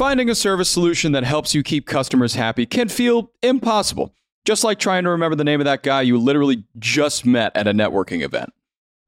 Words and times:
Finding 0.00 0.30
a 0.30 0.34
service 0.34 0.70
solution 0.70 1.12
that 1.12 1.24
helps 1.24 1.54
you 1.54 1.62
keep 1.62 1.86
customers 1.86 2.34
happy 2.34 2.64
can 2.64 2.88
feel 2.88 3.32
impossible, 3.42 4.14
just 4.46 4.64
like 4.64 4.78
trying 4.78 5.04
to 5.04 5.10
remember 5.10 5.36
the 5.36 5.44
name 5.44 5.60
of 5.60 5.66
that 5.66 5.82
guy 5.82 6.00
you 6.00 6.16
literally 6.16 6.64
just 6.78 7.26
met 7.26 7.54
at 7.54 7.68
a 7.68 7.74
networking 7.74 8.22
event. 8.22 8.50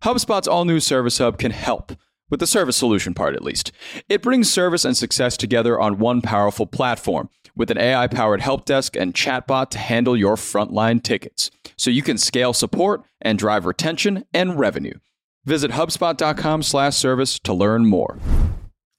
HubSpot's 0.04 0.46
all 0.46 0.66
new 0.66 0.80
Service 0.80 1.16
Hub 1.16 1.38
can 1.38 1.50
help, 1.50 1.92
with 2.28 2.40
the 2.40 2.46
service 2.46 2.76
solution 2.76 3.14
part 3.14 3.34
at 3.34 3.42
least. 3.42 3.72
It 4.10 4.20
brings 4.20 4.52
service 4.52 4.84
and 4.84 4.94
success 4.94 5.38
together 5.38 5.80
on 5.80 5.98
one 5.98 6.20
powerful 6.20 6.66
platform 6.66 7.30
with 7.56 7.70
an 7.70 7.78
AI 7.78 8.06
powered 8.06 8.42
help 8.42 8.66
desk 8.66 8.94
and 8.94 9.14
chatbot 9.14 9.70
to 9.70 9.78
handle 9.78 10.14
your 10.14 10.36
frontline 10.36 11.02
tickets, 11.02 11.50
so 11.74 11.88
you 11.88 12.02
can 12.02 12.18
scale 12.18 12.52
support 12.52 13.02
and 13.18 13.38
drive 13.38 13.64
retention 13.64 14.26
and 14.34 14.58
revenue. 14.58 14.98
Visit 15.46 15.70
HubSpot.com/service 15.70 17.38
to 17.38 17.54
learn 17.54 17.86
more. 17.86 18.18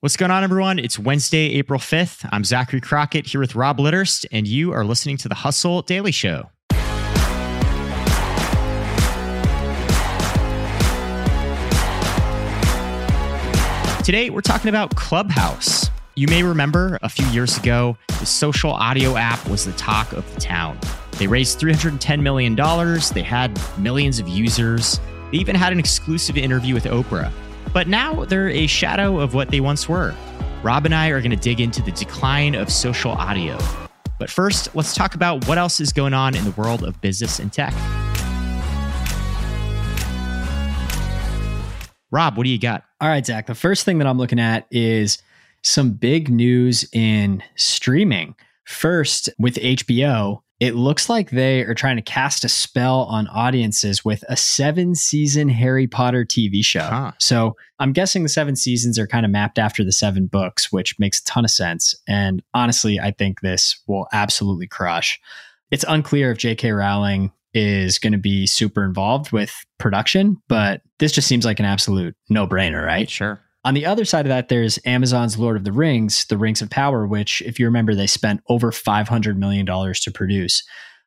What's 0.03 0.17
going 0.17 0.31
on, 0.31 0.43
everyone? 0.43 0.79
It's 0.79 0.99
Wednesday, 0.99 1.53
April 1.53 1.79
5th. 1.79 2.27
I'm 2.29 2.43
Zachary 2.43 2.81
Crockett 2.81 3.25
here 3.25 3.39
with 3.39 3.55
Rob 3.55 3.77
Litterst, 3.77 4.25
and 4.33 4.45
you 4.45 4.73
are 4.73 4.83
listening 4.83 5.15
to 5.15 5.29
the 5.29 5.35
Hustle 5.35 5.81
Daily 5.81 6.11
Show. 6.11 6.49
Today, 14.03 14.29
we're 14.29 14.41
talking 14.41 14.67
about 14.67 14.93
Clubhouse. 14.97 15.89
You 16.15 16.27
may 16.27 16.43
remember 16.43 16.99
a 17.01 17.07
few 17.07 17.25
years 17.27 17.57
ago, 17.57 17.97
the 18.19 18.25
social 18.25 18.71
audio 18.71 19.15
app 19.15 19.47
was 19.47 19.63
the 19.63 19.71
talk 19.71 20.11
of 20.11 20.29
the 20.35 20.41
town. 20.41 20.77
They 21.13 21.27
raised 21.27 21.61
$310 21.61 22.21
million, 22.21 22.57
they 23.13 23.23
had 23.23 23.57
millions 23.77 24.19
of 24.19 24.27
users, 24.27 24.99
they 25.31 25.37
even 25.37 25.55
had 25.55 25.71
an 25.71 25.79
exclusive 25.79 26.35
interview 26.35 26.73
with 26.73 26.83
Oprah. 26.83 27.31
But 27.73 27.87
now 27.87 28.25
they're 28.25 28.49
a 28.49 28.67
shadow 28.67 29.19
of 29.19 29.33
what 29.33 29.49
they 29.49 29.59
once 29.59 29.89
were. 29.89 30.13
Rob 30.61 30.85
and 30.85 30.93
I 30.93 31.09
are 31.09 31.19
going 31.19 31.31
to 31.31 31.37
dig 31.37 31.59
into 31.59 31.81
the 31.81 31.91
decline 31.91 32.53
of 32.53 32.71
social 32.71 33.11
audio. 33.11 33.57
But 34.19 34.29
first, 34.29 34.75
let's 34.75 34.93
talk 34.93 35.15
about 35.15 35.47
what 35.47 35.57
else 35.57 35.79
is 35.79 35.91
going 35.91 36.13
on 36.13 36.35
in 36.35 36.45
the 36.45 36.51
world 36.51 36.83
of 36.83 37.01
business 37.01 37.39
and 37.39 37.51
tech. 37.51 37.73
Rob, 42.11 42.37
what 42.37 42.43
do 42.43 42.49
you 42.51 42.59
got? 42.59 42.83
All 43.01 43.09
right, 43.09 43.25
Zach. 43.25 43.47
The 43.47 43.55
first 43.55 43.85
thing 43.85 43.97
that 43.97 44.05
I'm 44.05 44.19
looking 44.19 44.39
at 44.39 44.67
is 44.69 45.17
some 45.63 45.93
big 45.93 46.29
news 46.29 46.87
in 46.93 47.41
streaming. 47.55 48.35
First, 48.65 49.29
with 49.39 49.55
HBO, 49.55 50.41
it 50.63 50.75
looks 50.75 51.09
like 51.09 51.31
they 51.31 51.59
are 51.63 51.73
trying 51.73 51.97
to 51.97 52.01
cast 52.01 52.45
a 52.45 52.47
spell 52.47 53.01
on 53.09 53.27
audiences 53.27 54.05
with 54.05 54.23
a 54.29 54.37
seven 54.37 54.95
season 54.95 55.49
Harry 55.49 55.87
Potter 55.87 56.23
TV 56.23 56.63
show. 56.63 56.85
Huh. 56.85 57.11
So 57.19 57.57
I'm 57.79 57.91
guessing 57.91 58.23
the 58.23 58.29
seven 58.29 58.55
seasons 58.55 58.97
are 58.97 59.05
kind 59.05 59.25
of 59.25 59.31
mapped 59.33 59.59
after 59.59 59.83
the 59.83 59.91
seven 59.91 60.25
books, 60.25 60.71
which 60.71 60.97
makes 60.97 61.19
a 61.19 61.25
ton 61.25 61.43
of 61.43 61.51
sense. 61.51 61.93
And 62.07 62.41
honestly, 62.53 62.97
I 62.97 63.11
think 63.11 63.41
this 63.41 63.77
will 63.87 64.07
absolutely 64.13 64.67
crush. 64.67 65.19
It's 65.69 65.83
unclear 65.85 66.31
if 66.31 66.37
J.K. 66.37 66.71
Rowling 66.71 67.33
is 67.53 67.99
going 67.99 68.13
to 68.13 68.17
be 68.17 68.47
super 68.47 68.85
involved 68.85 69.33
with 69.33 69.53
production, 69.79 70.41
but 70.47 70.81
this 70.99 71.11
just 71.11 71.27
seems 71.27 71.43
like 71.43 71.59
an 71.59 71.65
absolute 71.65 72.15
no 72.29 72.47
brainer, 72.47 72.85
right? 72.85 73.09
Sure. 73.09 73.42
On 73.65 73.73
the 73.73 73.85
other 73.85 74.03
side 74.03 74.25
of 74.25 74.29
that, 74.29 74.49
there's 74.49 74.77
Amazon's 74.85 75.37
Lord 75.37 75.55
of 75.55 75.63
the 75.63 75.71
Rings, 75.71 76.25
The 76.25 76.37
Rings 76.37 76.61
of 76.61 76.69
Power, 76.69 77.07
which, 77.07 77.41
if 77.43 77.59
you 77.59 77.65
remember, 77.65 77.95
they 77.95 78.07
spent 78.07 78.41
over 78.49 78.71
$500 78.71 79.37
million 79.37 79.65
to 79.65 80.11
produce. 80.11 80.63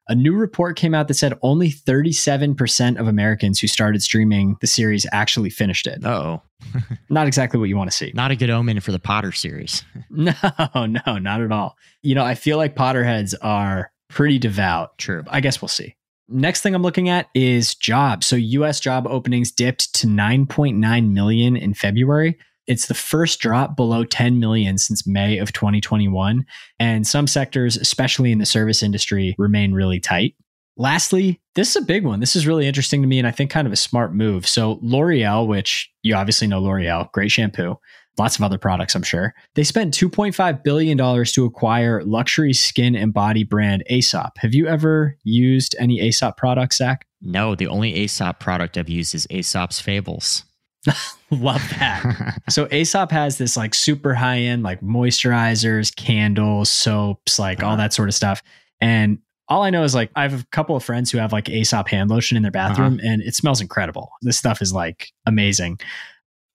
A 0.09 0.15
new 0.15 0.35
report 0.35 0.77
came 0.77 0.95
out 0.95 1.09
that 1.09 1.15
said 1.15 1.35
only 1.43 1.71
37% 1.71 2.99
of 2.99 3.09
Americans 3.09 3.59
who 3.59 3.67
started 3.67 4.03
streaming 4.03 4.57
the 4.61 4.67
series 4.67 5.05
actually 5.13 5.51
finished 5.51 5.87
it. 5.87 6.05
Oh. 6.05 6.41
not 7.11 7.27
exactly 7.27 7.59
what 7.59 7.69
you 7.69 7.77
want 7.77 7.91
to 7.91 7.97
see. 7.97 8.13
Not 8.15 8.31
a 8.31 8.37
good 8.37 8.51
omen 8.51 8.81
for 8.81 8.93
the 8.93 8.99
Potter 8.99 9.33
series. 9.33 9.85
no, 10.11 10.33
no, 10.75 11.19
not 11.19 11.41
at 11.41 11.53
all. 11.53 11.77
You 12.03 12.15
know, 12.15 12.25
I 12.25 12.35
feel 12.35 12.57
like 12.57 12.75
Potterheads 12.75 13.35
are 13.43 13.91
pretty 14.09 14.39
devout. 14.39 14.97
True. 14.99 15.25
I 15.29 15.41
guess 15.41 15.61
we'll 15.61 15.69
see. 15.69 15.97
Next 16.29 16.63
thing 16.63 16.75
I'm 16.75 16.83
looking 16.83 17.09
at 17.09 17.29
is 17.35 17.75
jobs. 17.75 18.27
So 18.27 18.37
US 18.37 18.81
job 18.81 19.07
openings 19.07 19.53
dipped 19.53 19.95
to 19.97 20.07
9.9 20.07 21.13
million 21.13 21.57
in 21.57 21.75
February. 21.75 22.39
It's 22.67 22.87
the 22.87 22.95
first 22.95 23.39
drop 23.39 23.77
below 23.77 24.05
10 24.05 24.41
million 24.41 24.77
since 24.77 25.07
May 25.07 25.39
of 25.39 25.53
2021. 25.53 26.45
And 26.81 27.07
some 27.07 27.29
sectors, 27.29 27.77
especially 27.77 28.33
in 28.33 28.39
the 28.39 28.47
service 28.47 28.83
industry, 28.83 29.37
remain 29.39 29.73
really 29.73 30.01
tight. 30.01 30.35
Lastly, 30.77 31.41
this 31.55 31.71
is 31.71 31.77
a 31.77 31.87
big 31.87 32.05
one. 32.05 32.21
This 32.21 32.37
is 32.37 32.47
really 32.47 32.67
interesting 32.67 33.03
to 33.03 33.09
me 33.09 33.19
and 33.19 33.27
I 33.27 33.31
think 33.31 33.51
kind 33.51 33.67
of 33.67 33.73
a 33.73 33.77
smart 33.77 34.13
move. 34.13 34.47
So, 34.47 34.79
L'Oreal, 34.83 35.47
which 35.47 35.91
you 36.03 36.15
obviously 36.15 36.49
know 36.49 36.61
L'Oreal, 36.61 37.11
great 37.13 37.31
shampoo, 37.31 37.79
lots 38.19 38.37
of 38.37 38.43
other 38.43 38.59
products, 38.59 38.95
I'm 38.95 39.03
sure. 39.03 39.35
They 39.55 39.65
spent 39.65 39.95
$2.5 39.95 40.63
billion 40.63 40.97
to 40.99 41.45
acquire 41.45 42.03
luxury 42.05 42.53
skin 42.53 42.95
and 42.97 43.13
body 43.13 43.45
brand 43.45 43.85
Aesop. 43.91 44.39
Have 44.39 44.55
you 44.55 44.67
ever 44.67 45.17
used 45.25 45.77
any 45.79 46.01
Aesop 46.01 46.37
products, 46.37 46.79
Zach? 46.79 47.07
No, 47.21 47.55
the 47.55 47.67
only 47.67 47.95
Aesop 47.95 48.41
product 48.41 48.79
I've 48.79 48.89
used 48.89 49.15
is 49.15 49.27
Aesop's 49.31 49.81
Fables. 49.81 50.45
Love 51.31 51.63
that. 51.79 52.41
so 52.49 52.69
Aesop 52.71 53.11
has 53.11 53.39
this 53.39 53.57
like 53.57 53.75
super 53.75 54.15
high 54.15 54.39
end 54.39 54.63
like 54.63 54.81
moisturizers, 54.81 55.95
candles, 55.95 56.71
soaps, 56.71 57.39
like 57.39 57.63
all 57.63 57.71
uh-huh. 57.71 57.77
that 57.77 57.93
sort 57.93 58.09
of 58.09 58.15
stuff. 58.15 58.43
And 58.81 59.19
all 59.49 59.63
I 59.63 59.71
know 59.71 59.85
is 59.85 59.95
like 59.95 60.11
I 60.15 60.23
have 60.23 60.41
a 60.41 60.47
couple 60.53 60.77
of 60.77 60.85
friends 60.85 61.11
who 61.11 61.19
have 61.19 61.33
like 61.33 61.49
Aesop 61.49 61.89
hand 61.89 62.11
lotion 62.11 62.37
in 62.37 62.43
their 62.43 62.53
uh-huh. 62.55 62.69
bathroom 62.69 62.95
uh-huh. 62.95 63.13
and 63.13 63.23
it 63.23 63.35
smells 63.35 63.61
incredible. 63.61 64.11
This 64.23 64.39
stuff 64.39 64.63
is 64.63 64.73
like 64.73 65.11
amazing. 65.27 65.79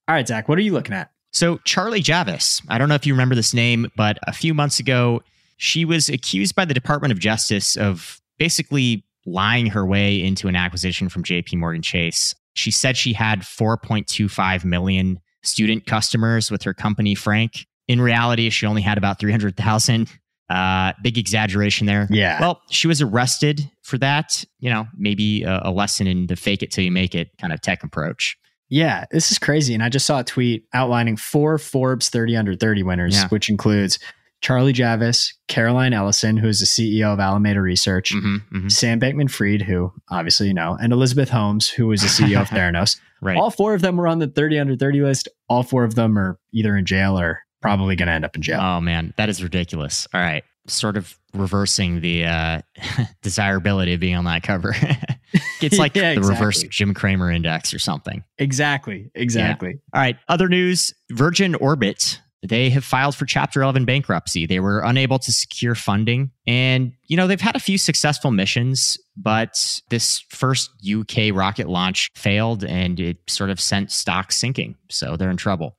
All 0.07 0.15
right, 0.15 0.27
Zach, 0.27 0.49
what 0.49 0.57
are 0.57 0.61
you 0.61 0.73
looking 0.73 0.95
at? 0.95 1.11
So, 1.31 1.59
Charlie 1.63 2.01
Javice, 2.01 2.61
I 2.67 2.77
don't 2.77 2.89
know 2.89 2.95
if 2.95 3.05
you 3.05 3.13
remember 3.13 3.35
this 3.35 3.53
name, 3.53 3.89
but 3.95 4.19
a 4.27 4.33
few 4.33 4.53
months 4.53 4.79
ago, 4.79 5.21
she 5.57 5.85
was 5.85 6.09
accused 6.09 6.55
by 6.55 6.65
the 6.65 6.73
Department 6.73 7.11
of 7.11 7.19
Justice 7.19 7.77
of 7.77 8.19
basically 8.37 9.05
lying 9.25 9.67
her 9.67 9.85
way 9.85 10.21
into 10.21 10.47
an 10.47 10.55
acquisition 10.55 11.07
from 11.07 11.23
JP 11.23 11.57
Morgan 11.57 11.81
Chase. 11.81 12.35
She 12.53 12.71
said 12.71 12.97
she 12.97 13.13
had 13.13 13.41
4.25 13.41 14.65
million 14.65 15.19
student 15.43 15.85
customers 15.85 16.51
with 16.51 16.63
her 16.63 16.73
company, 16.73 17.15
Frank. 17.15 17.65
In 17.87 18.01
reality, 18.01 18.49
she 18.49 18.65
only 18.65 18.81
had 18.81 18.97
about 18.97 19.19
300,000. 19.19 20.09
Uh, 20.49 20.91
big 21.01 21.17
exaggeration 21.17 21.87
there. 21.87 22.07
Yeah. 22.09 22.41
Well, 22.41 22.61
she 22.69 22.87
was 22.87 23.01
arrested 23.01 23.71
for 23.83 23.97
that. 23.99 24.43
You 24.59 24.69
know, 24.69 24.85
maybe 24.97 25.43
a, 25.43 25.61
a 25.65 25.71
lesson 25.71 26.07
in 26.07 26.27
the 26.27 26.35
fake 26.35 26.61
it 26.61 26.71
till 26.71 26.83
you 26.83 26.91
make 26.91 27.15
it 27.15 27.29
kind 27.39 27.53
of 27.53 27.61
tech 27.61 27.83
approach. 27.83 28.37
Yeah, 28.71 29.03
this 29.11 29.33
is 29.33 29.37
crazy. 29.37 29.73
And 29.73 29.83
I 29.83 29.89
just 29.89 30.05
saw 30.05 30.21
a 30.21 30.23
tweet 30.23 30.65
outlining 30.73 31.17
four 31.17 31.57
Forbes 31.57 32.07
30 32.09 32.37
under 32.37 32.55
30 32.55 32.83
winners, 32.83 33.15
yeah. 33.15 33.27
which 33.27 33.49
includes 33.49 33.99
Charlie 34.39 34.71
Javice, 34.71 35.33
Caroline 35.49 35.91
Ellison, 35.91 36.37
who 36.37 36.47
is 36.47 36.61
the 36.61 36.65
CEO 36.65 37.13
of 37.13 37.19
Alameda 37.19 37.61
Research, 37.61 38.13
mm-hmm, 38.13 38.35
mm-hmm. 38.57 38.69
Sam 38.69 38.99
Bankman 38.99 39.29
Fried, 39.29 39.61
who 39.61 39.91
obviously 40.09 40.47
you 40.47 40.53
know, 40.53 40.77
and 40.81 40.93
Elizabeth 40.93 41.29
Holmes, 41.29 41.69
who 41.69 41.87
was 41.87 42.01
the 42.01 42.07
CEO 42.07 42.41
of 42.41 42.49
Theranos. 42.49 42.97
right. 43.21 43.37
All 43.37 43.51
four 43.51 43.73
of 43.73 43.81
them 43.81 43.97
were 43.97 44.07
on 44.07 44.19
the 44.19 44.27
30 44.27 44.57
under 44.57 44.75
30 44.77 45.01
list. 45.01 45.27
All 45.49 45.63
four 45.63 45.83
of 45.83 45.95
them 45.95 46.17
are 46.17 46.39
either 46.53 46.75
in 46.77 46.85
jail 46.85 47.19
or 47.19 47.41
probably 47.61 47.97
going 47.97 48.07
to 48.07 48.13
end 48.13 48.23
up 48.23 48.37
in 48.37 48.41
jail. 48.41 48.61
Oh, 48.61 48.79
man. 48.79 49.13
That 49.17 49.27
is 49.27 49.43
ridiculous. 49.43 50.07
All 50.13 50.21
right. 50.21 50.45
Sort 50.67 50.95
of 50.95 51.19
reversing 51.33 52.01
the 52.01 52.25
uh, 52.25 52.61
desirability 53.21 53.93
of 53.93 53.99
being 53.99 54.15
on 54.15 54.25
that 54.25 54.43
cover. 54.43 54.75
it's 55.61 55.77
like 55.77 55.95
yeah, 55.95 56.13
the 56.13 56.19
exactly. 56.19 56.29
reverse 56.29 56.63
Jim 56.63 56.93
Cramer 56.93 57.31
index 57.31 57.73
or 57.73 57.79
something. 57.79 58.23
Exactly. 58.37 59.09
Exactly. 59.15 59.69
Yeah. 59.69 59.97
All 59.97 60.01
right. 60.01 60.17
Other 60.27 60.49
news 60.49 60.93
Virgin 61.11 61.55
Orbit. 61.55 62.21
They 62.43 62.71
have 62.71 62.83
filed 62.83 63.15
for 63.15 63.25
Chapter 63.25 63.61
11 63.61 63.85
bankruptcy. 63.85 64.47
They 64.47 64.59
were 64.59 64.79
unable 64.79 65.19
to 65.19 65.31
secure 65.31 65.75
funding. 65.75 66.31
And, 66.47 66.91
you 67.05 67.15
know, 67.15 67.27
they've 67.27 67.39
had 67.39 67.55
a 67.55 67.59
few 67.59 67.77
successful 67.77 68.31
missions, 68.31 68.97
but 69.15 69.79
this 69.91 70.23
first 70.29 70.71
UK 70.83 71.31
rocket 71.33 71.69
launch 71.69 72.09
failed 72.15 72.63
and 72.63 72.99
it 72.99 73.17
sort 73.27 73.51
of 73.51 73.61
sent 73.61 73.91
stocks 73.91 74.37
sinking. 74.37 74.75
So 74.89 75.17
they're 75.17 75.29
in 75.29 75.37
trouble. 75.37 75.77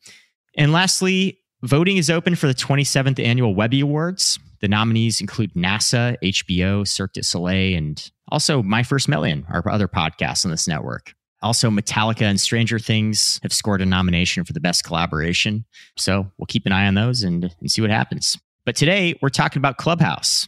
And 0.57 0.71
lastly, 0.71 1.41
voting 1.63 1.97
is 1.97 2.11
open 2.11 2.37
for 2.37 2.47
the 2.47 2.55
27th 2.55 3.19
annual 3.19 3.57
Webby 3.57 3.81
Awards. 3.81 4.39
The 4.63 4.69
nominees 4.69 5.21
include 5.21 5.55
NASA, 5.55 6.17
HBO, 6.23 6.87
Cirque 6.87 7.15
du 7.15 7.23
Soleil, 7.25 7.77
and 7.77 8.13
also 8.29 8.63
My 8.63 8.85
First 8.85 9.09
Million, 9.09 9.45
our 9.51 9.69
other 9.69 9.89
podcast 9.89 10.45
on 10.45 10.53
this 10.53 10.69
network. 10.69 11.15
Also, 11.43 11.69
Metallica 11.69 12.23
and 12.23 12.41
Stranger 12.41 12.79
Things 12.79 13.41
have 13.43 13.53
scored 13.53 13.83
a 13.83 13.87
nomination 13.87 14.45
for 14.45 14.53
the 14.53 14.61
best 14.61 14.85
collaboration. 14.85 15.65
So 15.97 16.31
we'll 16.39 16.47
keep 16.47 16.65
an 16.65 16.71
eye 16.71 16.87
on 16.87 16.95
those 16.95 17.25
and, 17.25 17.53
and 17.61 17.71
see 17.73 17.83
what 17.83 17.91
happens. 17.91 18.39
But 18.65 18.77
today, 18.77 19.19
we're 19.21 19.31
talking 19.31 19.59
about 19.59 19.79
Clubhouse. 19.79 20.47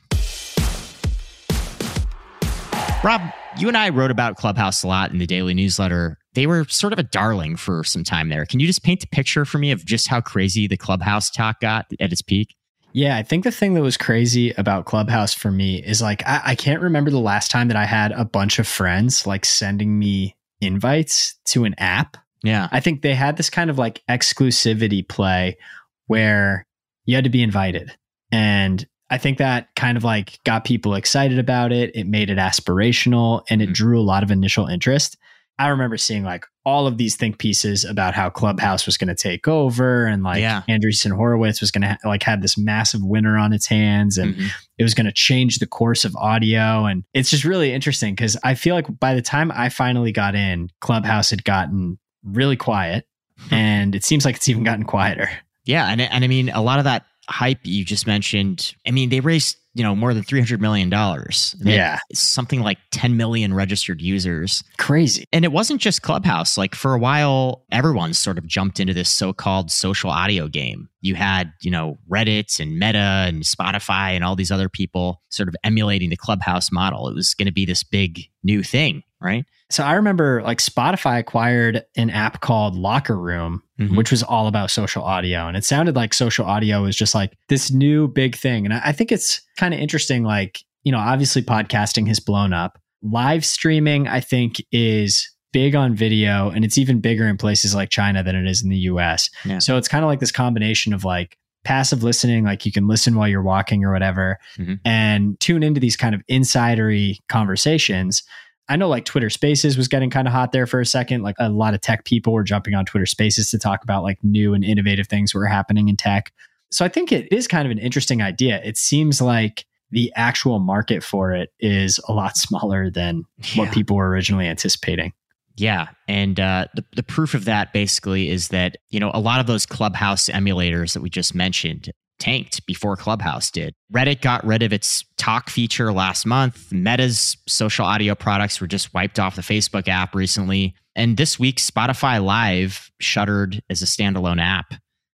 Rob, 3.03 3.21
you 3.59 3.67
and 3.67 3.77
I 3.77 3.89
wrote 3.89 4.13
about 4.13 4.37
Clubhouse 4.37 4.85
a 4.85 4.87
lot 4.87 5.11
in 5.11 5.19
the 5.19 5.27
daily 5.27 5.55
newsletter. 5.55 6.19
They 6.35 6.47
were 6.47 6.67
sort 6.69 6.93
of 6.93 7.01
a 7.01 7.03
darling 7.03 7.57
for 7.57 7.83
some 7.83 8.05
time 8.05 8.29
there. 8.29 8.47
Can 8.47 8.61
you 8.61 8.69
just 8.69 8.85
paint 8.85 9.03
a 9.03 9.09
picture 9.09 9.45
for 9.45 9.59
me 9.59 9.73
of 9.73 9.85
just 9.85 10.09
how 10.09 10.21
crazy 10.21 10.69
the 10.69 10.77
Clubhouse 10.77 11.31
talk 11.31 11.59
got 11.59 11.87
at 11.99 12.13
its 12.13 12.23
peak? 12.23 12.55
Yeah, 12.95 13.17
I 13.17 13.25
think 13.25 13.43
the 13.43 13.51
thing 13.51 13.75
that 13.75 13.83
was 13.83 13.97
crazy 13.97 14.53
about 14.53 14.87
Clubhouse 14.87 15.35
for 15.35 15.51
me 15.51 15.83
is 15.83 16.01
like 16.01 16.23
I, 16.27 16.43
I, 16.45 16.55
can't 16.55 16.81
remember 16.81 17.11
the 17.11 17.19
last 17.19 17.51
time 17.51 17.67
that 17.69 17.77
I 17.77 17.87
had 17.87 18.13
a 18.13 18.25
bunch 18.25 18.61
of 18.61 18.69
friends 18.69 19.27
like 19.27 19.45
sending 19.45 19.99
me 19.99 20.37
invites 20.61 21.35
to 21.47 21.65
an 21.65 21.75
app. 21.79 22.17
Yeah. 22.45 22.69
I 22.71 22.79
think 22.79 23.03
they 23.03 23.15
had 23.15 23.37
this 23.37 23.51
kind 23.51 23.69
of 23.69 23.79
like 23.79 24.01
exclusivity 24.09 25.07
play 25.07 25.59
where 26.07 26.67
you 27.05 27.17
had 27.17 27.25
to 27.25 27.31
be 27.31 27.43
invited. 27.43 27.93
And 28.31 28.87
I 29.11 29.19
think 29.19 29.39
that 29.39 29.75
kind 29.75 29.97
of 29.97 30.05
like 30.05 30.39
got 30.45 30.65
people 30.65 30.95
excited 30.95 31.41
about 31.41 31.73
it. 31.73 31.97
It 31.97 32.07
made 32.07 32.31
it 32.31 32.39
aspirational 32.39 33.43
and 33.51 33.61
it 33.61 33.71
Mhm. 33.71 33.75
drew 33.75 34.01
a 34.01 34.03
lot 34.03 34.23
of 34.23 34.31
initial 34.31 34.69
interest. 34.69 35.19
I 35.59 35.69
remember 35.69 35.97
seeing 35.97 36.25
like 36.25 36.47
all 36.65 36.87
of 36.87 36.97
these 36.99 37.15
think 37.17 37.39
pieces 37.39 37.85
about 37.85 38.15
how 38.15 38.29
Clubhouse 38.31 38.87
was 38.87 38.97
going 38.97 39.09
to 39.09 39.15
take 39.15 39.47
over 39.47 40.07
and 40.07 40.23
like 40.23 40.41
Yeah. 40.41 40.63
Andreessen 40.69 41.15
Horowitz 41.15 41.61
was 41.61 41.71
going 41.71 41.83
to 41.83 41.89
ha- 41.89 41.99
like 42.09 42.23
had 42.23 42.43
this 42.43 42.57
massive 42.59 43.03
winner 43.05 43.37
on 43.39 43.53
its 43.53 43.67
hands 43.67 44.19
and 44.19 44.35
Mhm. 44.35 44.49
it 44.79 44.83
was 44.83 44.95
going 44.95 45.07
to 45.07 45.13
change 45.13 45.59
the 45.59 45.67
course 45.67 46.05
of 46.05 46.17
audio 46.17 46.87
and 46.87 47.05
it's 47.15 47.31
just 47.31 47.45
really 47.45 47.73
interesting 47.73 48.15
because 48.15 48.37
I 48.43 48.55
feel 48.55 48.75
like 48.75 48.87
by 48.99 49.15
the 49.15 49.23
time 49.23 49.53
I 49.55 49.69
finally 49.69 50.11
got 50.11 50.35
in, 50.35 50.71
Clubhouse 50.81 51.31
had 51.31 51.45
gotten 51.45 51.99
really 52.25 52.57
quiet 52.57 53.07
and 53.51 53.95
it 53.95 54.05
seems 54.05 54.25
like 54.25 54.37
it's 54.37 54.49
even 54.49 54.65
gotten 54.65 54.85
quieter. 54.85 55.31
Yeah, 55.67 55.87
and 55.89 56.01
and 56.01 56.25
I 56.25 56.29
mean 56.29 56.49
a 56.51 56.61
lot 56.63 56.79
of 56.79 56.85
that 56.85 57.07
hype 57.29 57.61
you 57.63 57.85
just 57.85 58.07
mentioned. 58.07 58.75
I 58.87 58.91
mean, 58.91 59.11
they 59.11 59.21
raised 59.21 59.57
you 59.75 59.83
know 59.83 59.95
more 59.95 60.15
than 60.15 60.23
three 60.23 60.39
hundred 60.39 60.61
million 60.61 60.89
dollars. 60.89 61.57
Yeah. 61.63 61.99
something 62.13 62.61
like 62.61 62.79
ten 62.91 63.17
million 63.17 63.53
registered 63.55 64.01
users. 64.01 64.63
Crazy. 64.79 65.27
And 65.33 65.45
it 65.45 65.53
wasn't 65.53 65.81
just 65.81 66.03
Clubhouse. 66.03 66.57
Like 66.57 66.75
for 66.75 66.95
a 66.95 66.99
while, 66.99 67.65
everyone 67.73 68.15
sort 68.15 68.39
of 68.39 68.47
jumped 68.47 68.79
into 68.81 68.95
this 68.95 69.11
so-called 69.11 69.71
social 69.71 70.11
audio 70.11 70.49
game. 70.49 70.89
You 71.01 71.17
had, 71.17 71.53
you 71.61 71.71
know, 71.71 71.99
Reddit 72.11 72.61
and 72.61 72.79
Meta 72.79 73.27
and 73.29 73.43
Spotify 73.43 74.13
and 74.13 74.25
all 74.25 74.37
these 74.37 74.53
other 74.53 74.69
people 74.69 75.21
sort 75.29 75.49
of 75.49 75.57
emulating 75.65 76.11
the 76.11 76.17
Clubhouse 76.17 76.71
model. 76.71 77.09
It 77.09 77.15
was 77.15 77.35
going 77.35 77.47
to 77.47 77.53
be 77.53 77.67
this 77.67 77.83
big 77.83 78.23
new 78.43 78.63
thing, 78.63 79.03
right? 79.21 79.45
So 79.75 79.83
I 79.83 79.95
remember 79.95 80.41
like 80.43 80.59
Spotify 80.59 81.19
acquired 81.19 81.83
an 81.97 82.09
app 82.11 82.41
called 82.41 82.77
Locker 82.77 83.19
Room, 83.19 83.61
Mhm. 83.81 83.97
which 83.97 84.13
was 84.13 84.23
all 84.23 84.47
about 84.47 84.71
social 84.71 85.03
audio. 85.03 85.49
And 85.49 85.57
it 85.57 85.65
sounded 85.65 85.97
like 85.97 86.15
social 86.15 86.47
audio 86.47 86.83
was 86.83 86.95
just 86.95 87.13
like 87.15 87.33
this 87.49 87.73
new 87.73 88.07
big 88.07 88.37
thing. 88.37 88.65
And 88.65 88.73
I 88.75 88.81
I 88.85 88.93
think 88.93 89.11
it's 89.11 89.41
kind 89.57 89.75
of 89.75 89.81
interesting. 89.81 90.23
Like, 90.23 90.61
you 90.85 90.93
know, 90.93 90.99
obviously 90.99 91.43
podcasting 91.43 92.07
has 92.07 92.21
blown 92.21 92.53
up. 92.53 92.79
Live 93.03 93.45
streaming, 93.45 94.07
I 94.07 94.21
think, 94.21 94.63
is 94.71 95.29
big 95.53 95.75
on 95.75 95.95
video 95.97 96.51
and 96.51 96.65
it's 96.65 96.79
even 96.79 97.01
bigger 97.01 97.27
in 97.27 97.37
places 97.37 97.75
like 97.75 97.91
China 97.91 98.23
than 98.23 98.37
it 98.37 98.47
is 98.47 98.63
in 98.63 98.71
the 98.71 98.79
US. 98.93 99.29
Yeah. 99.45 99.59
So 99.59 99.77
it's 99.77 99.89
kind 99.89 100.05
of 100.05 100.09
like 100.09 100.21
this 100.21 100.33
combination 100.33 100.93
of 100.95 101.05
like 101.05 101.37
passive 101.65 102.03
listening, 102.05 102.45
like 102.45 102.65
you 102.65 102.71
can 102.71 102.87
listen 102.87 103.17
while 103.17 103.27
you're 103.27 103.43
walking 103.43 103.85
or 103.85 103.93
whatever, 103.93 104.39
Mhm. 104.59 104.79
and 104.85 105.41
tune 105.41 105.63
into 105.65 105.81
these 105.81 105.97
kind 105.97 106.15
of 106.15 106.23
insidery 106.31 107.17
conversations. 107.29 108.23
I 108.69 108.77
know 108.77 108.89
like 108.89 109.05
Twitter 109.05 109.31
Spaces 109.31 109.77
was 109.77 109.89
getting 109.89 110.11
kind 110.11 110.27
of 110.27 110.33
hot 110.33 110.53
there 110.53 110.67
for 110.67 110.81
a 110.81 110.87
second. 110.87 111.23
Like 111.23 111.37
a 111.39 111.51
lot 111.51 111.75
of 111.75 111.81
tech 111.81 112.05
people 112.05 112.33
were 112.33 112.43
jumping 112.43 112.75
on 112.75 112.87
Twitter 112.87 113.07
Spaces 113.07 113.51
to 113.51 113.59
talk 113.59 113.83
about 113.83 114.03
like 114.03 114.19
new 114.23 114.55
and 114.55 114.65
innovative 114.65 115.07
things 115.07 115.35
were 115.35 115.47
happening 115.47 115.89
in 115.89 115.97
tech. 115.97 116.33
So 116.71 116.85
I 116.85 116.89
think 116.89 117.13
it 117.13 117.31
is 117.31 117.47
kind 117.47 117.67
of 117.67 117.73
an 117.73 117.79
interesting 117.79 118.23
idea. 118.23 118.61
It 118.65 118.77
seems 118.77 119.21
like 119.21 119.67
the 119.91 120.13
actual 120.17 120.59
market 120.59 121.05
for 121.05 121.33
it 121.33 121.51
is 121.61 122.01
a 122.09 122.13
lot 122.13 122.37
smaller 122.37 122.91
than 122.91 123.25
what 123.55 123.71
people 123.73 123.97
were 123.97 124.09
originally 124.09 124.47
anticipating. 124.47 125.13
Yeah. 125.57 125.89
And 126.09 126.41
uh, 126.41 126.67
the, 126.75 126.85
the 126.97 127.03
proof 127.05 127.35
of 127.35 127.45
that 127.45 127.73
basically 127.73 128.29
is 128.29 128.49
that, 128.49 128.77
you 128.91 128.99
know, 128.99 129.13
a 129.15 129.21
lot 129.21 129.39
of 129.39 129.47
those 129.47 129.67
Clubhouse 129.67 130.29
emulators 130.29 130.95
that 130.95 131.01
we 131.01 131.11
just 131.11 131.33
mentioned 131.33 131.93
tanked 132.19 132.65
before 132.67 132.97
Clubhouse 132.97 133.51
did. 133.51 133.75
Reddit 133.93 134.21
got 134.21 134.45
rid 134.45 134.63
of 134.63 134.73
its 134.73 135.05
talk 135.17 135.51
feature 135.51 135.93
last 135.93 136.27
month. 136.27 136.73
Meta's 136.73 137.37
social 137.47 137.85
audio 137.85 138.15
products 138.15 138.61
were 138.61 138.67
just 138.67 138.95
wiped 138.95 139.19
off 139.19 139.37
the 139.37 139.43
Facebook 139.43 139.89
app 139.89 140.15
recently. 140.15 140.75
And 140.97 141.17
this 141.17 141.39
week, 141.39 141.57
Spotify 141.57 142.23
Live 142.25 142.91
shuttered 143.01 143.63
as 143.69 143.83
a 143.83 143.87
standalone 143.87 144.41
app. 144.41 144.75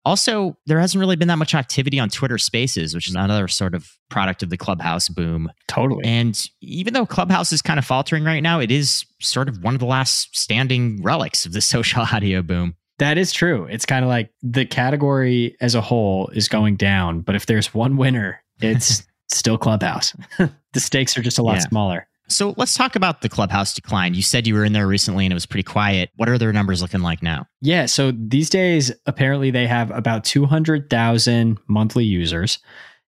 Also, 0.06 0.56
there 0.66 0.78
hasn't 0.78 1.00
really 1.00 1.16
been 1.16 1.26
that 1.26 1.36
much 1.36 1.52
activity 1.52 1.98
on 1.98 2.08
Twitter 2.08 2.38
Spaces, 2.38 2.94
which 2.94 3.08
is 3.08 3.16
another 3.16 3.48
sort 3.48 3.74
of 3.74 3.90
product 4.08 4.44
of 4.44 4.50
the 4.50 4.56
Clubhouse 4.56 5.08
boom. 5.08 5.50
Totally. 5.66 6.04
And 6.04 6.48
even 6.60 6.94
though 6.94 7.04
Clubhouse 7.04 7.52
is 7.52 7.60
kind 7.60 7.76
of 7.76 7.84
faltering 7.84 8.22
right 8.22 8.40
now, 8.40 8.60
it 8.60 8.70
is 8.70 9.04
sort 9.20 9.48
of 9.48 9.64
one 9.64 9.74
of 9.74 9.80
the 9.80 9.86
last 9.86 10.28
standing 10.36 11.02
relics 11.02 11.44
of 11.44 11.52
the 11.52 11.60
social 11.60 12.02
audio 12.02 12.40
boom. 12.40 12.76
That 12.98 13.18
is 13.18 13.32
true. 13.32 13.64
It's 13.70 13.84
kind 13.86 14.04
of 14.04 14.08
like 14.08 14.30
the 14.42 14.64
category 14.64 15.56
as 15.60 15.74
a 15.74 15.80
whole 15.80 16.28
is 16.28 16.48
going 16.48 16.76
down, 16.76 17.20
but 17.20 17.34
if 17.34 17.46
there's 17.46 17.74
one 17.74 17.96
winner, 17.96 18.42
it's 18.60 19.02
still 19.28 19.58
Clubhouse. 19.58 20.14
the 20.38 20.80
stakes 20.80 21.16
are 21.16 21.22
just 21.22 21.38
a 21.38 21.42
lot 21.42 21.56
Yeah. 21.56 21.60
smaller. 21.68 22.08
So 22.28 22.54
let's 22.56 22.74
talk 22.74 22.96
about 22.96 23.20
the 23.22 23.28
Clubhouse 23.28 23.72
decline. 23.72 24.14
You 24.14 24.22
said 24.22 24.48
you 24.48 24.54
were 24.54 24.64
in 24.64 24.72
there 24.72 24.88
recently 24.88 25.26
and 25.26 25.32
it 25.32 25.36
was 25.36 25.46
pretty 25.46 25.62
quiet. 25.62 26.10
What 26.16 26.28
are 26.28 26.38
their 26.38 26.52
numbers 26.52 26.82
looking 26.82 27.00
like 27.02 27.22
now? 27.22 27.46
Yeah, 27.60 27.86
so 27.86 28.12
these 28.12 28.50
days 28.50 28.90
apparently 29.06 29.52
they 29.52 29.66
have 29.68 29.92
about 29.92 30.24
200,000 30.24 31.58
monthly 31.68 32.04
users. 32.04 32.58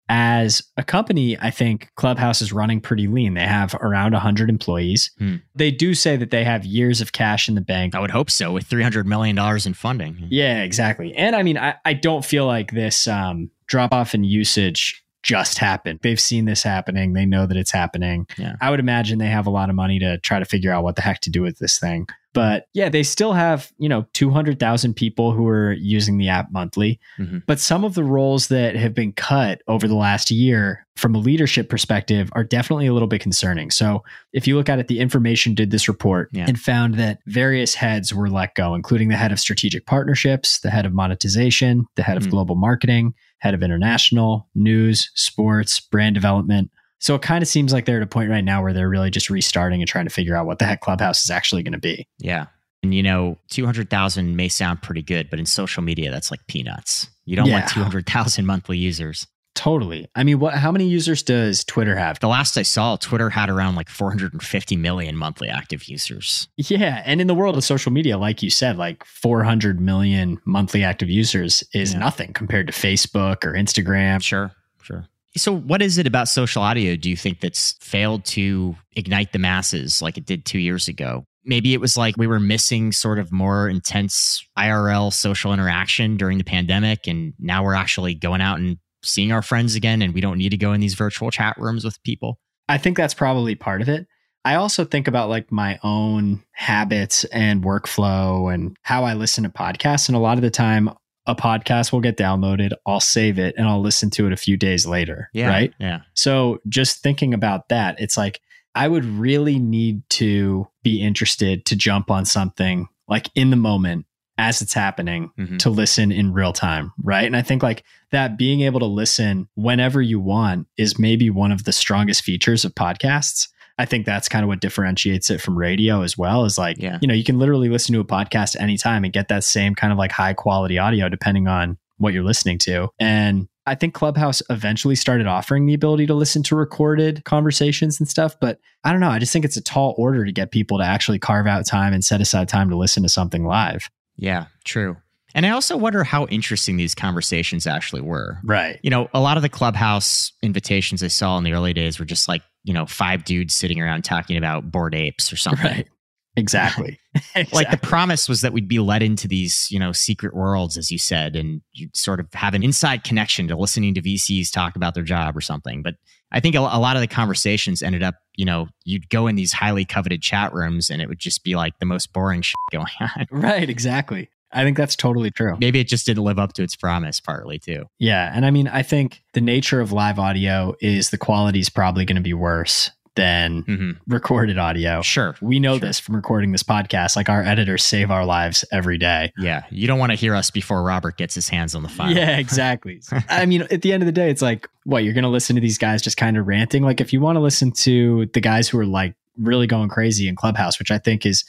As 0.09 0.63
a 0.75 0.83
company, 0.83 1.37
I 1.39 1.51
think 1.51 1.89
Clubhouse 1.95 2.41
is 2.41 2.51
running 2.51 2.81
pretty 2.81 3.07
lean. 3.07 3.35
They 3.35 3.45
have 3.45 3.75
around 3.75 4.13
100 4.13 4.49
employees. 4.49 5.11
Hmm. 5.19 5.35
They 5.53 5.69
do 5.69 5.93
say 5.93 6.17
that 6.17 6.31
they 6.31 6.43
have 6.43 6.65
years 6.65 6.99
of 6.99 7.11
cash 7.11 7.47
in 7.47 7.55
the 7.55 7.61
bank. 7.61 7.93
I 7.93 7.99
would 7.99 8.11
hope 8.11 8.31
so 8.31 8.51
with 8.51 8.67
$300 8.67 9.05
million 9.05 9.37
in 9.65 9.73
funding. 9.75 10.17
Yeah, 10.29 10.63
exactly. 10.63 11.13
And 11.15 11.35
I 11.35 11.43
mean, 11.43 11.57
I, 11.57 11.75
I 11.85 11.93
don't 11.93 12.25
feel 12.25 12.47
like 12.47 12.71
this 12.71 13.07
um, 13.07 13.51
drop 13.67 13.93
off 13.93 14.15
in 14.15 14.23
usage 14.23 15.03
just 15.21 15.57
happened. 15.57 15.99
They've 16.01 16.19
seen 16.19 16.45
this 16.45 16.63
happening. 16.63 17.13
They 17.13 17.25
know 17.25 17.45
that 17.45 17.57
it's 17.57 17.71
happening. 17.71 18.25
Yeah. 18.37 18.55
I 18.61 18.69
would 18.71 18.79
imagine 18.79 19.19
they 19.19 19.27
have 19.27 19.47
a 19.47 19.51
lot 19.51 19.69
of 19.69 19.75
money 19.75 19.99
to 19.99 20.17
try 20.19 20.39
to 20.39 20.45
figure 20.45 20.71
out 20.71 20.83
what 20.83 20.95
the 20.95 21.01
heck 21.01 21.19
to 21.21 21.29
do 21.29 21.41
with 21.41 21.59
this 21.59 21.77
thing. 21.77 22.07
But 22.33 22.65
yeah, 22.73 22.89
they 22.89 23.01
still 23.01 23.33
have, 23.33 23.71
you 23.79 23.89
know, 23.89 24.05
200,000 24.13 24.93
people 24.93 25.31
who 25.31 25.47
are 25.47 25.73
using 25.73 26.17
the 26.17 26.29
app 26.29 26.51
monthly. 26.51 26.99
Mhm. 27.19 27.41
But 27.47 27.59
some 27.59 27.83
of 27.83 27.95
the 27.95 28.03
roles 28.03 28.49
that 28.49 28.75
have 28.75 28.93
been 28.93 29.13
cut 29.13 29.61
over 29.67 29.87
the 29.87 29.95
last 29.95 30.29
year 30.29 30.85
from 30.95 31.15
a 31.15 31.17
leadership 31.17 31.69
perspective 31.69 32.29
are 32.33 32.43
definitely 32.43 32.85
a 32.85 32.93
little 32.93 33.07
bit 33.07 33.21
concerning. 33.21 33.71
So 33.71 34.03
if 34.31 34.47
you 34.47 34.55
look 34.55 34.69
at 34.69 34.77
it, 34.79 34.87
the 34.87 34.99
information 34.99 35.55
did 35.55 35.71
this 35.71 35.87
report 35.87 36.29
Yeah. 36.31 36.45
and 36.47 36.59
found 36.59 36.95
that 36.95 37.19
various 37.25 37.73
heads 37.73 38.13
were 38.13 38.29
let 38.29 38.53
go, 38.53 38.75
including 38.75 39.07
the 39.09 39.17
head 39.17 39.31
of 39.31 39.39
strategic 39.39 39.85
partnerships, 39.87 40.59
the 40.59 40.69
head 40.69 40.85
of 40.85 40.93
monetization, 40.93 41.85
the 41.95 42.03
head 42.03 42.17
of 42.17 42.25
Hmm. 42.25 42.29
global 42.29 42.55
marketing, 42.55 43.13
head 43.39 43.53
of 43.55 43.63
international, 43.63 44.47
news, 44.53 45.09
sports, 45.15 45.79
brand 45.79 46.13
development. 46.13 46.69
So 46.99 47.15
it 47.15 47.21
kind 47.21 47.41
of 47.41 47.47
seems 47.47 47.71
like 47.73 47.85
they're 47.85 47.97
at 47.97 48.03
a 48.03 48.07
point 48.07 48.29
right 48.29 48.43
now 48.43 48.61
where 48.61 48.73
they're 48.73 48.89
really 48.89 49.09
just 49.09 49.29
restarting 49.29 49.81
and 49.81 49.87
trying 49.89 50.05
to 50.05 50.09
figure 50.11 50.35
out 50.35 50.45
what 50.45 50.59
the 50.59 50.65
heck 50.65 50.81
Clubhouse 50.81 51.23
is 51.23 51.29
actually 51.29 51.63
going 51.63 51.73
to 51.73 51.79
be. 51.79 52.07
Yeah. 52.19 52.47
And 52.83 52.93
you 52.93 53.03
know, 53.03 53.37
200,000 53.49 54.35
may 54.35 54.47
sound 54.47 54.81
pretty 54.81 55.01
good, 55.01 55.29
but 55.29 55.39
in 55.39 55.45
social 55.45 55.83
media, 55.83 56.11
that's 56.11 56.31
like 56.31 56.45
peanuts. 56.47 57.09
You 57.25 57.35
don't 57.35 57.49
want 57.49 57.65
Yeah. 57.65 57.73
200,000 57.73 58.45
monthly 58.45 58.77
users. 58.77 59.27
Totally. 59.55 60.07
I 60.15 60.23
mean, 60.23 60.39
what? 60.39 60.53
How 60.53 60.71
many 60.71 60.87
users 60.87 61.21
does 61.21 61.65
Twitter 61.65 61.95
have? 61.97 62.19
The 62.21 62.29
last 62.29 62.55
I 62.57 62.61
saw, 62.61 62.95
Twitter 62.95 63.29
had 63.29 63.49
around 63.49 63.75
like 63.75 63.89
450 63.89 64.77
million 64.77 65.17
monthly 65.17 65.49
active 65.49 65.85
users. 65.85 66.47
Yeah, 66.55 67.01
and 67.05 67.19
in 67.19 67.27
the 67.27 67.33
world 67.35 67.57
of 67.57 67.63
social 67.65 67.91
media, 67.91 68.17
like 68.17 68.41
you 68.41 68.49
said, 68.49 68.77
like 68.77 69.03
400 69.05 69.81
million 69.81 70.37
monthly 70.45 70.83
active 70.83 71.09
users 71.09 71.63
is 71.73 71.91
Yeah. 71.93 71.99
nothing 71.99 72.31
compared 72.31 72.67
to 72.67 72.73
Facebook 72.73 73.43
or 73.43 73.53
Instagram. 73.53 74.21
Sure, 74.23 74.51
sure. 74.81 75.05
So, 75.37 75.55
what 75.55 75.81
is 75.81 75.97
it 75.97 76.07
about 76.07 76.27
social 76.27 76.61
audio 76.61 76.95
do 76.95 77.09
you 77.09 77.15
think 77.15 77.39
that's 77.39 77.73
failed 77.81 78.25
to 78.25 78.75
ignite 78.95 79.31
the 79.31 79.39
masses 79.39 80.01
like 80.01 80.17
it 80.17 80.25
did 80.25 80.45
two 80.45 80.59
years 80.59 80.87
ago? 80.87 81.25
Maybe 81.45 81.73
it 81.73 81.81
was 81.81 81.95
like 81.95 82.17
we 82.17 82.27
were 82.27 82.39
missing 82.39 82.91
sort 82.91 83.19
of 83.19 83.31
more 83.31 83.69
intense 83.69 84.43
IRL 84.57 85.13
social 85.13 85.53
interaction 85.53 86.17
during 86.17 86.37
the 86.37 86.43
pandemic, 86.43 87.07
and 87.07 87.33
now 87.39 87.63
we're 87.63 87.75
actually 87.75 88.15
going 88.15 88.41
out 88.41 88.59
and 88.59 88.77
seeing 89.03 89.31
our 89.31 89.41
friends 89.41 89.75
again, 89.75 90.01
and 90.01 90.13
we 90.13 90.21
don't 90.21 90.37
need 90.37 90.49
to 90.49 90.57
go 90.57 90.73
in 90.73 90.81
these 90.81 90.95
virtual 90.95 91.31
chat 91.31 91.55
rooms 91.57 91.85
with 91.85 92.01
people. 92.03 92.39
I 92.67 92.77
think 92.77 92.97
that's 92.97 93.13
probably 93.13 93.55
part 93.55 93.81
of 93.81 93.89
it. 93.89 94.07
I 94.45 94.55
also 94.55 94.85
think 94.85 95.07
about 95.07 95.29
like 95.29 95.51
my 95.51 95.79
own 95.83 96.43
habits 96.53 97.25
and 97.25 97.63
workflow 97.63 98.53
and 98.53 98.75
how 98.83 99.03
I 99.03 99.13
listen 99.13 99.43
to 99.43 99.49
podcasts. 99.49 100.07
And 100.07 100.15
a 100.15 100.19
lot 100.19 100.37
of 100.37 100.41
the 100.41 100.49
time, 100.49 100.89
a 101.29 101.35
podcast 101.35 101.91
will 101.91 102.01
get 102.01 102.17
downloaded, 102.17 102.71
I'll 102.85 102.99
save 102.99 103.37
it, 103.39 103.53
and 103.57 103.67
I'll 103.67 103.81
listen 103.81 104.09
to 104.11 104.25
it 104.27 104.33
a 104.33 104.37
few 104.37 104.57
days 104.57 104.85
later. 104.85 105.29
Right. 105.35 105.73
Yeah. 105.79 106.01
So 106.15 106.59
just 106.67 107.01
thinking 107.03 107.33
about 107.33 107.69
that, 107.69 107.99
it's 108.01 108.17
like 108.17 108.41
I 108.75 108.87
would 108.87 109.05
really 109.05 109.59
need 109.59 110.01
to 110.11 110.67
be 110.83 111.01
interested 111.01 111.65
to 111.65 111.75
jump 111.75 112.09
on 112.11 112.25
something 112.25 112.87
like 113.07 113.29
in 113.35 113.49
the 113.49 113.55
moment 113.55 114.05
as 114.37 114.61
it's 114.61 114.73
happening 114.73 115.31
Mhm. 115.37 115.59
to 115.59 115.69
listen 115.69 116.11
in 116.11 116.31
real 116.31 116.53
time. 116.53 116.93
Right. 117.03 117.25
And 117.25 117.35
I 117.35 117.41
think 117.41 117.61
like 117.61 117.83
that 118.11 118.37
being 118.37 118.61
able 118.61 118.79
to 118.79 118.85
listen 118.85 119.49
whenever 119.55 120.01
you 120.01 120.19
want 120.19 120.67
is 120.77 120.97
maybe 120.97 121.29
one 121.29 121.51
of 121.51 121.65
the 121.65 121.73
strongest 121.73 122.23
features 122.23 122.63
of 122.63 122.73
podcasts. 122.73 123.49
I 123.79 123.85
think 123.85 124.05
that's 124.05 124.27
kind 124.29 124.43
of 124.43 124.49
what 124.49 124.59
differentiates 124.59 125.29
it 125.31 125.39
from 125.41 125.57
radio 125.57 126.01
as 126.01 126.17
well 126.17 126.45
is 126.45 126.57
like, 126.57 126.77
Yeah. 126.77 126.99
you 127.01 127.07
know, 127.07 127.13
you 127.15 127.23
can 127.23 127.39
literally 127.39 127.69
listen 127.69 127.93
to 127.93 128.01
a 128.01 128.05
podcast 128.05 128.55
anytime 128.59 129.03
and 129.05 129.11
get 129.11 129.29
that 129.29 129.43
same 129.43 129.73
kind 129.73 129.91
of 129.91 129.97
like 129.97 130.11
high 130.11 130.33
quality 130.33 130.77
audio 130.77 131.09
depending 131.09 131.47
on 131.47 131.77
what 131.97 132.13
you're 132.13 132.23
listening 132.23 132.57
to. 132.59 132.89
And 132.99 133.47
I 133.65 133.75
think 133.75 133.93
Clubhouse 133.93 134.41
eventually 134.49 134.95
started 134.95 135.27
offering 135.27 135.65
the 135.65 135.73
ability 135.73 136.07
to 136.07 136.13
listen 136.13 136.43
to 136.43 136.55
recorded 136.55 137.23
conversations 137.23 137.99
and 137.99 138.09
stuff, 138.09 138.35
but 138.39 138.59
I 138.83 138.91
don't 138.91 138.99
know. 138.99 139.09
I 139.09 139.19
just 139.19 139.31
think 139.31 139.45
it's 139.45 139.57
a 139.57 139.61
tall 139.61 139.95
order 139.97 140.25
to 140.25 140.31
get 140.31 140.51
people 140.51 140.77
to 140.79 140.83
actually 140.83 141.19
carve 141.19 141.47
out 141.47 141.65
time 141.65 141.93
and 141.93 142.03
set 142.03 142.19
aside 142.19 142.49
time 142.49 142.69
to 142.69 142.75
listen 142.77 143.03
to 143.03 143.09
something 143.09 143.45
live. 143.45 143.89
Yeah, 144.17 144.45
true. 144.65 144.97
And 145.35 145.45
I 145.45 145.49
also 145.49 145.77
wonder 145.77 146.03
how 146.03 146.25
interesting 146.27 146.77
these 146.77 146.95
conversations 146.95 147.67
actually 147.67 148.01
were. 148.01 148.39
Right. 148.43 148.79
You 148.83 148.89
know, 148.89 149.09
a 149.13 149.19
lot 149.19 149.37
of 149.37 149.43
the 149.43 149.49
clubhouse 149.49 150.31
invitations 150.41 151.03
I 151.03 151.07
saw 151.07 151.37
in 151.37 151.43
the 151.43 151.53
early 151.53 151.73
days 151.73 151.99
were 151.99 152.05
just 152.05 152.27
like, 152.27 152.41
you 152.63 152.73
know, 152.73 152.85
five 152.85 153.23
dudes 153.23 153.55
sitting 153.55 153.79
around 153.79 154.03
talking 154.03 154.37
about 154.37 154.71
bored 154.71 154.95
apes 154.95 155.31
or 155.31 155.37
something. 155.37 155.65
Right. 155.65 155.87
Exactly. 156.35 156.99
exactly. 157.35 157.47
Like 157.53 157.71
the 157.71 157.77
promise 157.85 158.29
was 158.29 158.41
that 158.41 158.53
we'd 158.53 158.67
be 158.67 158.79
led 158.79 159.03
into 159.03 159.27
these, 159.27 159.69
you 159.69 159.79
know, 159.79 159.91
secret 159.91 160.35
worlds, 160.35 160.77
as 160.77 160.91
you 160.91 160.97
said, 160.97 161.35
and 161.35 161.61
you'd 161.73 161.95
sort 161.95 162.19
of 162.19 162.27
have 162.33 162.53
an 162.53 162.63
inside 162.63 163.03
connection 163.03 163.47
to 163.47 163.57
listening 163.57 163.93
to 163.95 164.01
VCs 164.01 164.51
talk 164.51 164.75
about 164.75 164.93
their 164.93 165.03
job 165.03 165.35
or 165.35 165.41
something. 165.41 165.81
But 165.81 165.95
I 166.31 166.39
think 166.39 166.55
a, 166.55 166.59
a 166.59 166.79
lot 166.79 166.95
of 166.95 167.01
the 167.01 167.07
conversations 167.07 167.81
ended 167.81 168.03
up, 168.03 168.15
you 168.35 168.45
know, 168.45 168.67
you'd 168.83 169.09
go 169.09 169.27
in 169.27 169.35
these 169.35 169.53
highly 169.53 169.85
coveted 169.85 170.21
chat 170.21 170.53
rooms 170.53 170.89
and 170.89 171.01
it 171.01 171.09
would 171.09 171.19
just 171.19 171.43
be 171.43 171.55
like 171.55 171.77
the 171.79 171.85
most 171.85 172.13
boring 172.13 172.41
shit 172.43 172.55
going 172.71 172.87
on. 172.99 173.27
Right. 173.31 173.69
Exactly. 173.69 174.29
I 174.51 174.63
think 174.63 174.77
that's 174.77 174.95
totally 174.95 175.31
true. 175.31 175.55
Maybe 175.59 175.79
it 175.79 175.87
just 175.87 176.05
didn't 176.05 176.23
live 176.23 176.39
up 176.39 176.53
to 176.53 176.63
its 176.63 176.75
promise 176.75 177.19
partly 177.19 177.59
too. 177.59 177.85
Yeah. 177.99 178.31
And 178.33 178.45
I 178.45 178.51
mean, 178.51 178.67
I 178.67 178.81
think 178.83 179.21
the 179.33 179.41
nature 179.41 179.79
of 179.81 179.91
live 179.91 180.17
audio 180.19 180.75
is 180.81 181.09
the 181.11 181.17
quality 181.17 181.59
is 181.59 181.69
probably 181.69 182.05
going 182.05 182.15
to 182.15 182.21
be 182.21 182.33
worse 182.33 182.89
than 183.15 183.63
hmm 183.63 183.91
recorded 184.07 184.57
audio. 184.57 185.01
Sure. 185.01 185.35
We 185.41 185.59
know 185.59 185.73
Sure. 185.73 185.87
this 185.87 185.99
from 185.99 186.15
recording 186.15 186.51
this 186.53 186.63
podcast. 186.63 187.15
Like 187.15 187.27
our 187.27 187.41
editors 187.43 187.83
save 187.83 188.11
our 188.11 188.23
lives 188.25 188.63
every 188.71 188.97
day. 188.97 189.33
Yeah. 189.37 189.63
You 189.71 189.87
don't 189.87 189.99
want 189.99 190.11
to 190.11 190.15
hear 190.15 190.35
us 190.35 190.49
before 190.51 190.83
Robert 190.83 191.17
gets 191.17 191.35
his 191.35 191.49
hands 191.49 191.75
on 191.75 191.83
the 191.83 191.89
file. 191.89 192.13
Yeah, 192.13 192.37
exactly. 192.37 193.01
I 193.29 193.45
mean, 193.45 193.63
at 193.63 193.81
the 193.81 193.91
end 193.93 194.03
of 194.03 194.07
the 194.07 194.13
day, 194.13 194.29
it's 194.29 194.41
like, 194.41 194.69
what, 194.85 195.03
you're 195.03 195.13
going 195.13 195.23
to 195.23 195.29
listen 195.29 195.55
to 195.55 195.61
these 195.61 195.77
guys 195.77 196.01
just 196.01 196.17
kind 196.17 196.37
of 196.37 196.47
ranting? 196.47 196.81
Like, 196.83 197.01
if 197.01 197.11
you 197.11 197.19
want 197.19 197.35
to 197.35 197.41
listen 197.41 197.71
to 197.73 198.27
the 198.33 198.41
guys 198.41 198.69
who 198.69 198.79
are 198.79 198.85
like 198.85 199.15
really 199.37 199.67
going 199.67 199.89
crazy 199.89 200.27
in 200.27 200.35
Clubhouse, 200.35 200.79
which 200.79 200.91
I 200.91 200.97
think 200.97 201.25
is 201.25 201.43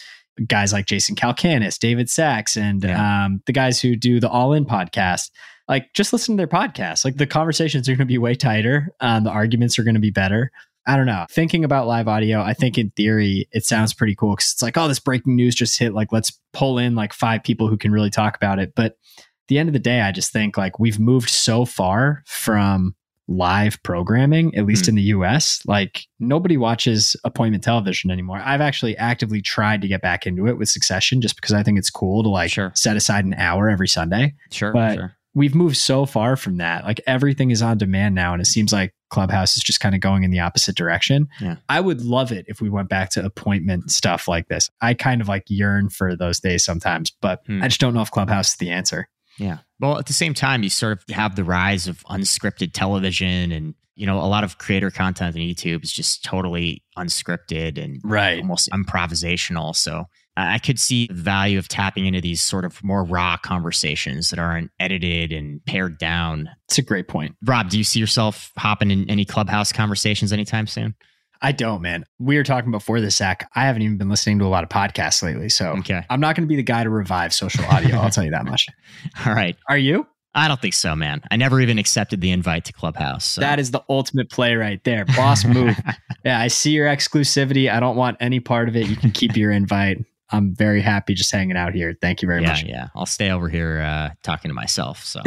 guys 0.47 0.73
like 0.73 0.87
Jason 0.87 1.15
Calacanis, 1.15 1.79
David 1.79 2.09
Sacks, 2.09 2.57
and 2.57 2.83
Yeah. 2.85 3.25
um, 3.27 3.43
the 3.47 3.53
guys 3.53 3.81
who 3.81 3.97
do 3.97 4.21
the 4.21 4.29
All 4.29 4.53
In 4.53 4.65
podcast, 4.65 5.31
like, 5.69 5.93
just 5.95 6.13
listen 6.13 6.37
to 6.37 6.41
their 6.41 6.47
podcasts. 6.49 7.05
Like, 7.05 7.17
the 7.17 7.27
conversations 7.27 7.89
are 7.89 7.93
going 7.93 7.99
to 7.99 8.05
be 8.07 8.19
way 8.19 8.35
tighter, 8.35 8.89
um, 9.01 9.25
the 9.25 9.31
arguments 9.31 9.79
are 9.79 9.85
going 9.85 9.95
to 9.95 10.01
be 10.01 10.11
better. 10.11 10.51
I 10.87 10.97
don't 10.97 11.07
know. 11.07 11.27
Thinking 11.31 11.63
about 11.63 11.87
live 11.87 12.09
audio, 12.09 12.41
I 12.41 12.55
think 12.55 12.79
in 12.79 12.91
theory 12.97 13.47
it 13.53 13.65
sounds 13.65 13.93
pretty 13.93 14.15
cool 14.15 14.35
because 14.35 14.51
it's 14.53 14.63
like, 14.63 14.79
oh, 14.79 14.89
this 14.89 14.99
breaking 14.99 15.37
news 15.37 15.55
just 15.55 15.79
hit. 15.79 15.93
Like, 15.93 16.11
let's 16.11 16.33
pull 16.55 16.79
in 16.79 16.95
like 16.95 17.13
five 17.13 17.45
people 17.45 17.69
who 17.69 17.77
can 17.77 17.93
really 17.93 18.11
talk 18.11 18.35
about 18.35 18.59
it. 18.59 18.73
But 18.75 18.93
at 19.19 19.25
the 19.49 19.59
end 19.59 19.69
of 19.69 19.75
the 19.75 19.79
day, 19.79 20.01
I 20.01 20.11
just 20.11 20.33
think 20.33 20.57
like 20.57 20.79
we've 20.81 20.99
moved 20.99 21.29
so 21.29 21.65
far 21.67 22.23
from 22.27 22.97
live 23.31 23.83
programming, 23.85 24.55
at 24.57 24.67
least 24.67 24.85
Hmm. 24.87 24.91
in 24.91 24.95
the 24.97 25.03
US. 25.03 25.61
Like 25.67 26.03
nobody 26.19 26.57
watches 26.57 27.15
appointment 27.25 27.63
television 27.65 28.11
anymore. 28.11 28.43
I've 28.45 28.61
actually 28.61 28.97
actively 28.99 29.41
tried 29.41 29.81
to 29.83 29.89
get 29.89 30.03
back 30.03 30.27
into 30.27 30.47
it 30.49 30.59
with 30.59 30.69
Succession 30.69 31.21
just 31.21 31.37
because 31.37 31.53
I 31.53 31.63
think 31.63 31.79
it's 31.79 31.91
cool 31.91 32.23
to 32.25 32.29
like 32.29 32.51
Sure. 32.51 32.73
set 32.75 32.97
aside 32.97 33.25
an 33.25 33.35
hour 33.35 33.71
every 33.71 33.89
Sunday 33.89 34.35
Sure. 34.51 34.73
But- 34.73 34.95
sure. 34.97 35.17
we've 35.33 35.55
moved 35.55 35.77
so 35.77 36.07
far 36.07 36.35
from 36.35 36.57
that. 36.57 36.85
Like 36.85 37.01
everything 37.07 37.53
is 37.53 37.63
on 37.63 37.79
demand 37.79 38.17
now, 38.17 38.33
and 38.33 38.43
it 38.43 38.47
seems 38.47 38.73
like 38.73 38.93
Clubhouse 39.11 39.57
is 39.57 39.63
just 39.63 39.79
kind 39.81 39.95
of 39.95 40.01
going 40.01 40.25
in 40.25 40.33
the 40.33 40.41
opposite 40.41 40.75
direction. 40.77 41.29
Yeah. 41.41 41.57
I 41.69 41.81
would 41.81 42.01
love 42.03 42.33
it 42.33 42.47
if 42.49 42.61
we 42.61 42.69
went 42.69 42.89
back 42.89 43.11
to 43.11 43.25
appointment 43.25 43.93
stuff 43.93 44.27
like 44.27 44.49
this. 44.49 44.69
I 44.81 44.95
kind 44.95 45.21
of 45.21 45.29
like 45.29 45.45
yearn 45.49 45.89
for 45.89 46.17
those 46.17 46.41
days 46.41 46.65
sometimes, 46.65 47.13
but 47.21 47.41
Hmm. 47.47 47.63
I 47.63 47.69
just 47.69 47.81
don't 47.81 47.95
know 47.95 48.03
if 48.03 48.11
Clubhouse 48.11 48.51
is 48.51 48.57
the 48.57 48.71
answer. 48.71 49.09
Yeah. 49.41 49.59
Well, 49.81 49.99
at 49.99 50.07
the 50.07 50.13
same 50.13 50.35
time, 50.35 50.63
you 50.63 50.69
sort 50.71 50.93
of 50.99 51.15
have 51.15 51.35
the 51.35 51.45
rise 51.45 51.89
of 51.89 52.05
unscripted 52.05 52.73
television 52.75 53.51
and, 53.53 53.75
you 53.97 54.05
know, 54.07 54.19
a 54.19 54.29
lot 54.29 54.45
of 54.45 54.59
creator 54.59 54.91
content 54.91 55.35
on 55.35 55.41
YouTube 55.41 55.83
is 55.83 55.91
just 55.93 56.23
totally 56.23 56.85
unscripted 56.99 57.83
and 57.83 58.01
Right. 58.05 58.39
almost 58.41 58.69
improvisational. 58.71 59.75
So 59.75 60.05
I 60.37 60.55
I 60.55 60.59
could 60.59 60.79
see 60.79 61.07
the 61.07 61.15
value 61.15 61.59
of 61.59 61.69
tapping 61.69 62.07
into 62.07 62.21
these 62.21 62.43
sort 62.43 62.65
of 62.67 62.83
more 62.85 63.03
raw 63.05 63.37
conversations 63.39 64.29
that 64.31 64.39
aren't 64.39 64.71
edited 64.79 65.33
and 65.33 65.65
pared 65.65 65.99
down. 65.99 66.49
It's 66.69 66.79
a 66.79 66.83
great 66.83 67.09
point. 67.09 67.37
Rob, 67.45 67.71
do 67.71 67.79
you 67.79 67.85
see 67.85 67.99
yourself 67.99 68.53
hopping 68.59 68.91
in 68.91 69.09
any 69.11 69.25
clubhouse 69.25 69.73
conversations 69.73 70.33
anytime 70.33 70.67
soon? 70.67 70.95
I 71.43 71.53
don't, 71.53 71.81
man. 71.81 72.05
We 72.19 72.37
were 72.37 72.45
talking 72.45 72.71
before 72.71 73.01
this, 73.01 73.17
Zach. 73.17 73.51
I 73.55 73.65
haven't 73.65 73.83
even 73.83 73.97
been 73.97 74.11
listening 74.11 74.39
to 74.41 74.45
a 74.45 74.49
lot 74.49 74.63
of 74.63 74.69
podcasts 74.69 75.23
lately. 75.23 75.49
So 75.49 75.71
Okay. 75.79 76.05
I'm 76.11 76.21
not 76.21 76.37
going 76.37 76.47
to 76.47 76.49
be 76.49 76.57
the 76.57 76.63
guy 76.63 76.85
to 76.85 76.91
revive 76.91 77.33
social 77.33 77.65
audio. 77.67 77.97
I'll 77.97 78.11
tell 78.11 78.25
you 78.25 78.31
that 78.33 78.45
much. 78.45 78.67
All 79.27 79.33
right. 79.35 79.57
Are 79.69 79.79
you? 79.79 80.07
I 80.35 80.47
don't 80.49 80.61
think 80.61 80.75
so, 80.75 80.95
man. 80.95 81.23
I 81.31 81.37
never 81.37 81.61
even 81.61 81.79
accepted 81.79 82.21
the 82.21 82.31
invite 82.31 82.65
to 82.67 82.73
Clubhouse. 82.73 83.25
So. 83.25 83.41
That 83.41 83.59
is 83.59 83.73
the 83.73 83.83
ultimate 83.89 84.31
play 84.31 84.55
right 84.55 84.83
there. 84.85 85.05
Boss 85.05 85.45
move. 85.45 85.77
yeah, 86.25 86.39
I 86.39 86.47
see 86.49 86.71
your 86.71 86.87
exclusivity. 86.87 87.73
I 87.73 87.81
don't 87.81 87.97
want 87.97 88.17
any 88.21 88.39
part 88.39 88.69
of 88.69 88.77
it. 88.77 88.87
You 88.87 88.95
can 88.95 89.11
keep 89.11 89.37
your 89.37 89.51
invite. 89.51 89.99
I'm 90.31 90.55
very 90.55 90.83
happy 90.83 91.15
just 91.15 91.33
hanging 91.33 91.57
out 91.57 91.75
here. 91.75 91.97
Thank 92.01 92.23
you 92.23 92.29
very 92.29 92.43
yeah, 92.43 92.49
much. 92.49 92.63
yeah. 92.65 92.89
I'll 92.95 93.07
stay 93.07 93.31
over 93.33 93.49
here 93.49 93.81
uh, 93.81 94.11
talking 94.23 94.51
to 94.51 94.55
myself. 94.55 95.05
So. 95.05 95.21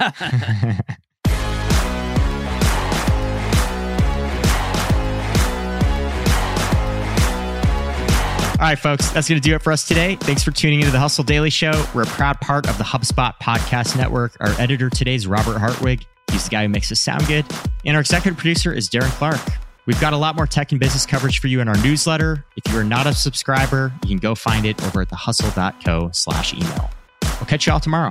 All 8.58 8.62
right, 8.62 8.78
folks, 8.78 9.10
that's 9.10 9.28
going 9.28 9.38
to 9.38 9.46
do 9.46 9.54
it 9.54 9.60
for 9.60 9.70
us 9.70 9.86
today. 9.86 10.16
Thanks 10.16 10.42
for 10.42 10.50
tuning 10.50 10.80
into 10.80 10.90
the 10.90 10.98
Hustle 10.98 11.24
Daily 11.24 11.50
Show. 11.50 11.84
We're 11.94 12.04
a 12.04 12.06
proud 12.06 12.40
part 12.40 12.66
of 12.66 12.78
the 12.78 12.84
HubSpot 12.84 13.34
Podcast 13.38 13.98
Network. 13.98 14.34
Our 14.40 14.48
editor 14.58 14.88
today 14.88 15.14
is 15.14 15.26
Robert 15.26 15.58
Hartwig. 15.58 16.06
He's 16.32 16.44
the 16.44 16.50
guy 16.50 16.62
who 16.62 16.70
makes 16.70 16.90
us 16.90 16.98
sound 16.98 17.26
good. 17.26 17.44
And 17.84 17.96
our 17.96 18.00
executive 18.00 18.38
producer 18.38 18.72
is 18.72 18.88
Darren 18.88 19.10
Clarke. 19.10 19.42
We've 19.84 20.00
got 20.00 20.14
a 20.14 20.16
lot 20.16 20.36
more 20.36 20.46
tech 20.46 20.72
and 20.72 20.80
business 20.80 21.04
coverage 21.04 21.38
for 21.38 21.48
you 21.48 21.60
in 21.60 21.68
our 21.68 21.76
newsletter. 21.82 22.46
If 22.56 22.72
you 22.72 22.78
are 22.78 22.84
not 22.84 23.06
a 23.06 23.12
subscriber, 23.12 23.92
you 24.04 24.08
can 24.08 24.18
go 24.18 24.34
find 24.34 24.64
it 24.64 24.82
over 24.84 25.02
at 25.02 25.10
thehustle.co 25.10 26.10
slash 26.14 26.54
email. 26.54 26.90
We'll 27.22 27.46
catch 27.46 27.66
you 27.66 27.74
all 27.74 27.80
tomorrow. 27.80 28.10